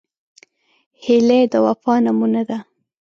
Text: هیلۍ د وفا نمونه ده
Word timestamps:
هیلۍ 1.03 1.41
د 1.51 1.55
وفا 1.65 1.93
نمونه 2.05 2.41
ده 2.49 2.57